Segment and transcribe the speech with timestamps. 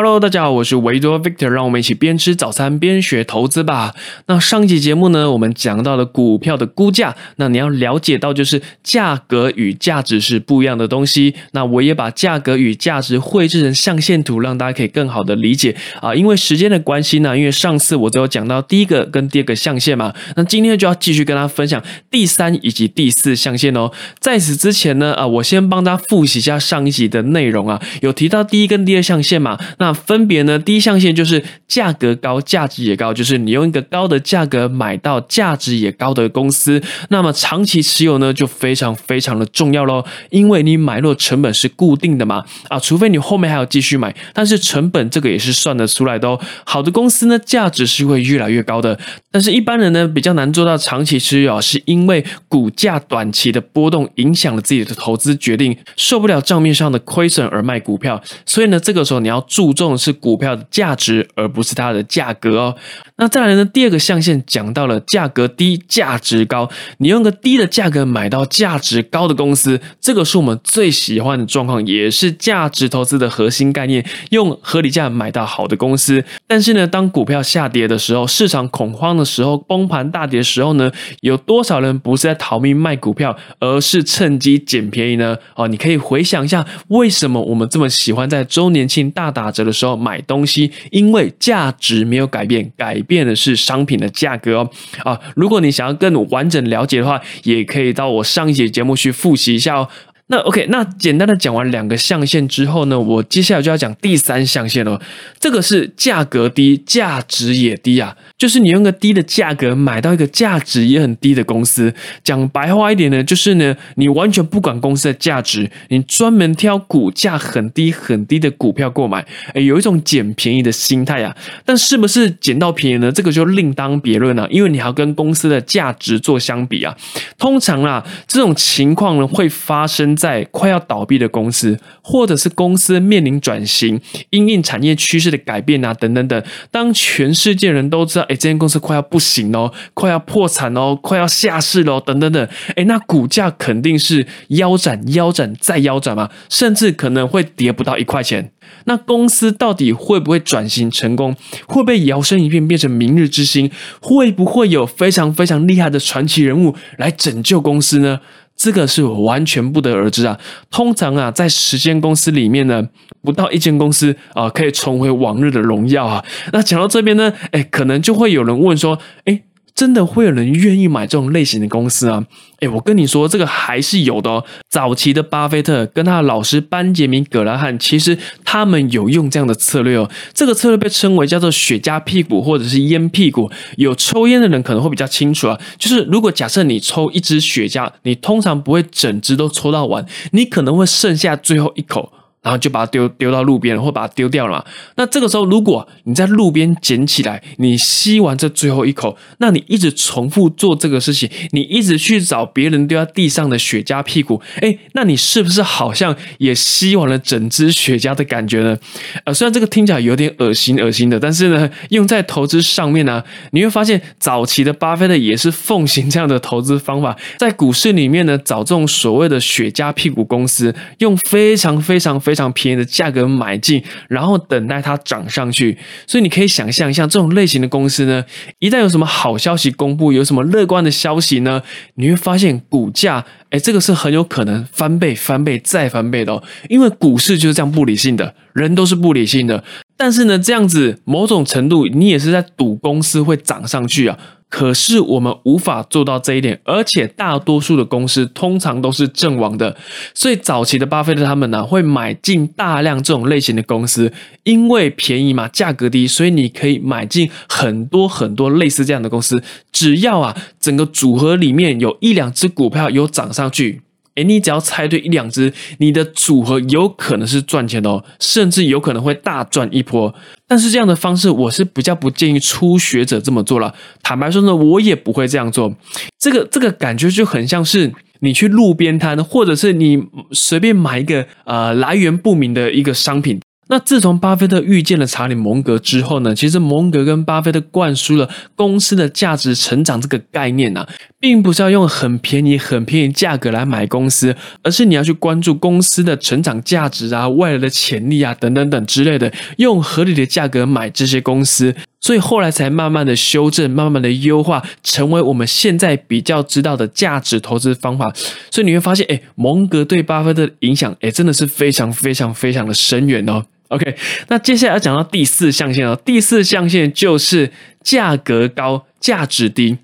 [0.00, 3.96] Hello，大家好，我是维多 Victor，让我们一起边吃早餐边学投资吧。
[4.26, 11.34] 那上一集节目呢，我们讲到了股票的估价，那你要了解到就是价格与价值是不一样的东西。
[11.50, 16.14] 那我也把价格与价值绘制成象限图，让大家可以更好的理解啊。
[16.14, 23.90] 因为时间的关系呢，因为上次我只有讲到第一个跟第二个象限嘛，那今天就要继续跟大家分享第三以及第四象限哦。
[24.20, 29.87] 在此之前呢，啊，我先帮大家复习一下上一集的内容啊，有提到第一跟第二象限嘛，那。
[29.88, 30.58] 那分别呢？
[30.58, 36.82] 第一象限就是价格高、价值也高，就是你用一个高的价格买到价值也高的公司。
[37.08, 46.38] 那么长期持有呢，就非常非常的重要喽，因为你买入成本是固定的嘛，啊，除非你后面还要继续买，但是成本这个也是算得出来的哦。
[46.64, 49.00] 好的公司呢，价值是会越来越高的，
[49.32, 59.72] 但是一般人呢比较难做到长期持有，是因为股价短期的波动影响了自己的投资决定，受不了账面上的亏损而卖股票，所以呢，这个时候你要注。
[59.78, 62.76] 重的是股票的价值，而不是它的价格哦。
[63.16, 63.64] 那再来呢？
[63.64, 66.68] 第二个象限讲到了价格低、价值高。
[66.98, 74.04] 你用个低的价格买到价值高的公司，这个是我们最喜欢的状况，也是价值投资的核心概念。
[74.30, 76.24] 用合理价买到好的公司。
[76.48, 85.36] 但是呢，当股票下跌的时候，市场恐慌的时候，崩盘大跌的时候呢，有多少人不是在逃命卖股票，而是趁机捡便宜呢？
[85.54, 89.68] 哦，你可以回想一下，为什么我们这么喜欢在周年庆大打折？
[89.68, 94.70] 的时候买东西，因为价值没有改变，改变的是商品的价格哦。
[95.04, 99.86] 啊，如果你想要更完整了解的话，也可以到我上一节节目去复习一下哦。
[100.28, 105.00] 那 OK，那简单的讲完两个象限之后呢，我接下来就要讲第三象限了。
[105.40, 108.14] 这个是价格低，价值也低啊。
[108.36, 121.34] 就是你用个低的价格买到一个价值也很低的公司，讲白话一点呢，就是呢，你完全不管公司的价值，你专门挑股价很低很低的股票购买，哎，有一种捡便宜的心态啊。
[121.64, 123.10] 但是不是捡到便宜呢？
[123.10, 126.94] 这个就另当别论了，因为你还要跟公司的价值做相比啊。
[127.38, 133.98] 通常啊，这种情况呢会发生在快要倒闭的公司，或者是公司面临转型、
[134.30, 136.42] 因应产业趋势的改变啊，等等等。
[136.70, 138.24] 当全世界人都知道。
[138.28, 142.48] 哎，这间公司快要不行喽，快要破产喽，快要下市喽，等等等。
[142.74, 148.50] 哎，那股价肯定是腰斩、腰斩再腰斩嘛，甚至可能会跌不到一块钱。
[148.84, 151.34] 那公司到底会不会转型成功？
[151.66, 153.70] 会不会摇身一变变成明日之星？
[154.00, 158.20] 会不会有非常非常厉害的传奇人物来拯救公司呢？
[158.58, 160.38] 这个是完全不得而知啊。
[160.70, 162.86] 通常啊，在十间公司里面呢，
[163.22, 166.22] 不到一间公司啊可以重回往日的荣耀啊。
[166.52, 169.40] 那讲到这边呢，哎，可能就会有人问说，哎。
[169.78, 172.24] 真的会有人愿意买这种类型的公司啊？
[172.58, 174.44] 哎，我跟你说，这个还是有的哦。
[174.68, 180.10] 早期的巴菲特跟他的老师班杰明·葛拉汉，其实他们有用这样的策略哦。
[180.34, 183.48] 这个策略被称为叫做“雪茄屁股”或者是“烟屁股”。
[183.78, 185.56] 有抽烟的人可能会比较清楚啊。
[185.78, 192.12] 就是如果假设你抽一支雪茄，你通常不会整支都抽到完，你可能会剩下最后一口。
[192.42, 194.64] 然后就把它丢丢到路边，或把它丢掉了嘛。
[194.96, 208.78] 那这个时候，如果你在路边捡起来，你吸完这最后一口，那你一直重复做这个事情，你一直去找别人丢在地上的雪茄屁股，哎，那你是不是好像也吸完了整支雪茄的感觉呢？
[209.24, 222.48] 呃，虽然这个听起来有点恶心恶心的，但是呢，用在投资上面呢，你会发现早期的巴菲特也是奉行这样的投资方法，在股市里面呢，找这种所谓的雪茄屁股公司，用非常非常非常。
[222.58, 225.78] 便宜的价格买进，然后等待它涨上去。
[226.08, 228.24] 所以你可以想象一下，这种类型的公司呢，
[228.58, 231.62] 一旦有什么好消息公布，有什么乐观的消息呢，
[231.94, 236.42] 你会发现股价，哎，这个是很有可能翻倍、翻倍再翻倍的哦。
[236.68, 239.62] 因为股市就是这样不理性的，人都是不理性的。
[239.98, 244.18] 但是呢，这样子某种程度，你也是在赌公司会涨上去啊。
[244.48, 249.76] 可是我们无法做到这一点，而且大多数的公司通常都是阵亡的，
[250.14, 254.10] 所以早期的巴菲特他们呢会买进大量这种类型的公司，
[254.44, 263.82] 因为便宜嘛，价格低，所以你可以买进很多很多类似这样的公司，只要啊整个组合里面有一两只股票有涨上去。
[264.18, 270.12] 哎，你只要猜对一两只，你的组合有可能是赚钱的哦，甚至有可能会大赚一波。
[270.48, 273.72] 但是这样的方式，我是比较不建议初学者这么做了。
[274.02, 275.72] 坦白说呢，我也不会这样做。
[276.18, 283.40] 这个这个感觉就很像是你去路边摊，或者是你随便买一个呃来源不明的一个商品。
[283.70, 288.26] 那自从巴菲特遇见了查理·蒙格之后呢，其实蒙格跟巴菲特灌输了
[288.56, 290.88] 公司的价值成长这个概念啊，
[291.20, 301.74] 并不是要用很便宜、很便宜价格来买公司，而是你要去关注公司的成长价值啊、未来的潜力啊等等等之类的，用合理的价格买这些公司。
[302.00, 308.12] 所以后来才慢慢的修正，慢慢的优化，成为我们现在比较知道的价值投资方法。
[308.50, 313.44] 所以你会发现，哎，蒙格对巴菲特的影响，哎，真的是非常非常非常的深远哦。
[313.66, 313.96] OK，
[314.28, 316.00] 那接下来要讲到第四象限哦。
[316.02, 317.50] 第四象限就是
[317.82, 319.76] 价格高、价值低，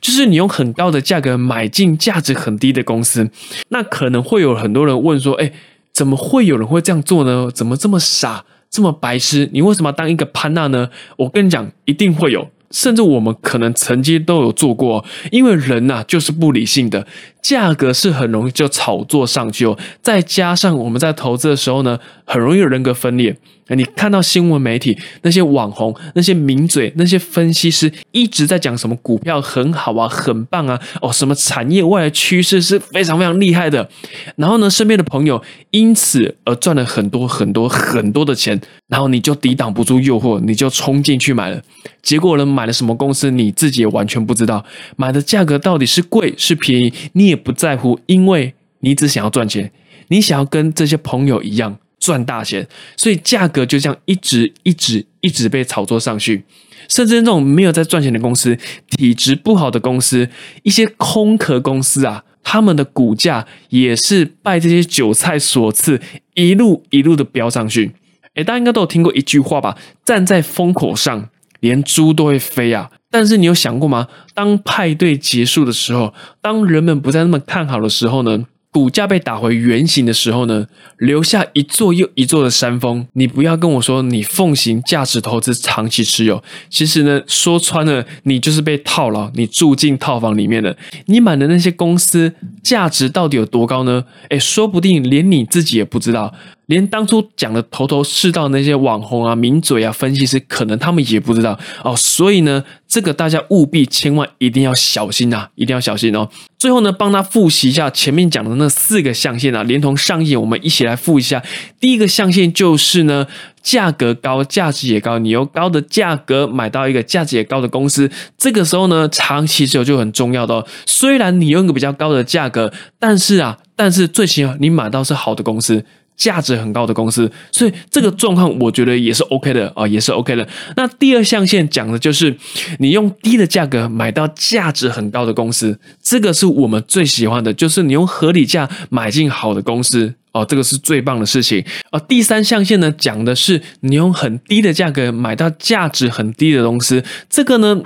[0.00, 3.30] 就是你用很高的价格买进价值很低的公司。
[3.68, 5.52] 那可能会有很多人问说，哎，
[5.92, 7.50] 怎么会有人会这样做呢？
[7.52, 8.44] 怎么这么傻？
[8.70, 10.88] 这么白痴，你为什么要当一个潘娜呢？
[11.18, 17.06] 我跟你讲，一定会有，甚至我们可能曾经都有做过，因为人呐就是不理性的，
[17.42, 19.78] 价格是很容易就炒作上去哦。
[20.00, 23.36] 再加上我们在投资的时候呢，很容易人格分裂。
[23.68, 33.88] 你看到新闻媒体那些网红、那些名嘴、那些分析师一直在讲什么股票很好啊、很棒啊，哦，什么产业未来趋势是非常非常厉害的。
[34.36, 41.62] 然后呢，身边的朋友因此而赚了很多很多很多的钱，然后你就抵挡不住诱惑，你就冲进去买了。
[42.02, 44.64] 结果呢，买了什么公司你自己也完全不知道，
[44.96, 49.72] 买的价格到底是贵是便宜，你也不在乎，因为你只想要赚钱，
[50.08, 51.78] 你想要跟这些朋友一样。
[52.02, 52.66] 赚大钱，
[52.96, 56.42] 所以价格就这样一直一直一直被炒作上去，
[56.88, 58.58] 甚至那种没有在赚钱的公司、
[58.90, 60.28] 体质不好的公司、
[60.64, 66.00] 一些空壳公司啊，他们的股价也是拜这些韭菜所赐，
[66.34, 67.92] 一路一路的飙上去。
[68.34, 69.78] 哎，大家应该都有听过一句话吧？
[70.04, 71.28] 站在风口上，
[71.60, 72.90] 连猪都会飞啊！
[73.10, 74.08] 但是你有想过吗？
[74.34, 78.46] 当派对结束的时候，当人们不再那么看好的时候呢？
[78.72, 80.66] 股价被打回原形的时候呢，
[80.96, 83.06] 留下一座又一座的山峰。
[83.12, 90.74] 你不要跟我说你奉行价值投资、长期持有，其实呢，说穿了，你就是被套牢，你住进套房里面了。
[91.04, 92.32] 你买的那些公司
[92.62, 94.02] 价值到底有多高呢？
[94.30, 96.32] 诶，说不定连你自己也不知道。
[96.66, 101.94] 连当初讲的头头是道那些网红啊、名嘴啊、分析师，可能他们也不知道哦。
[101.94, 106.28] 所以呢，这个大家务必千万一定要小心呐，一定要小心哦。
[106.58, 111.42] 最后呢，帮他复习一下前面讲的那四个象限啊，连同上页，我们一起来复一下。
[111.80, 113.26] 第一个象限就是呢，
[113.62, 120.66] 价格高，价值也高，你用高的价格买到一个价值也高的公司，这个时候呢，长期持有就很重要的哦。
[120.84, 125.86] 虽然你用一个比较高的价格，但是啊，但是最起码你买到是好的公司。
[126.22, 130.46] 价值很高的公司，所以这个状况我觉得也是 OK 的啊，也是 OK 的。
[130.76, 132.36] 那第二象限讲的就是
[132.78, 140.14] 你用低的价格买到价值很高的公司，这个是我们最喜欢的，就是你用合理价买进好的公司。
[140.32, 141.64] 哦，这个是最棒的事情。
[141.90, 147.02] 哦，第三象限呢，讲的是你用很低的价格买到价值很低的东西。
[147.28, 147.80] 这个呢，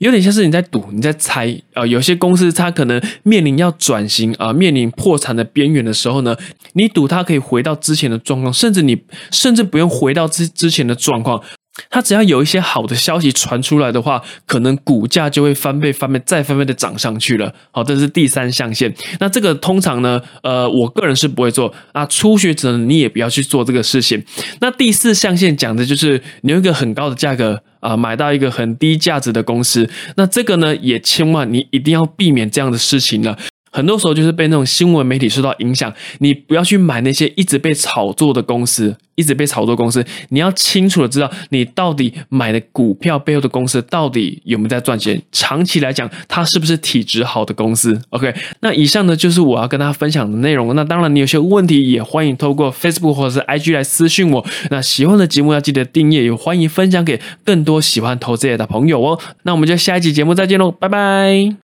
[0.00, 1.86] 有点像是你在赌，你在猜啊。
[1.86, 6.36] 有些公司它可能面临要转型啊，面临破产的边缘的时候呢，
[6.74, 11.42] 你赌它可以回到之前的状况，甚至你甚至不用回到之之前的状况。
[11.90, 17.52] 它只要有一些好的消息传出来的话，可能股价就会翻倍、翻倍、再翻倍的涨上去了。
[17.70, 18.94] 好，这是第三象限。
[19.20, 21.72] 那这个通常呢，呃，我个人是不会做。
[21.92, 24.22] 啊，初学者你也不要去做这个事情。
[24.60, 29.88] 那第四象限讲的就是你用一个很高的价格啊，买到一个很低价值的公司。
[30.16, 33.36] 那这个呢，也千万你一定要避免这样的事情了。
[33.76, 48.00] 很多时候就是被那种新闻媒体受到影响，你不要去买那些一直被炒作的公司，一直被炒作公司，你要清楚的知道你到底买的股票背后的公司到底有没有在赚钱，长期来讲它是不是体质好的公司。
[48.08, 50.74] OK，那以上呢就是我要跟大家分享的内容。
[50.74, 54.46] 那当然你有些问题也欢迎透过 Facebook 或者是 IG 来私讯我。
[54.70, 59.20] 那喜欢的节目要记得订阅，也欢迎分享给更多喜欢投资业的朋友哦。
[59.42, 61.52] 那我们就下一集节目再见喽，拜拜。